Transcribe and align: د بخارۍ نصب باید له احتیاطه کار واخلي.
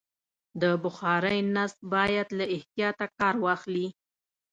د 0.61 0.63
بخارۍ 0.83 1.39
نصب 1.55 1.77
باید 1.93 2.27
له 2.39 2.45
احتیاطه 2.55 3.05
کار 3.17 3.35
واخلي. 3.45 3.87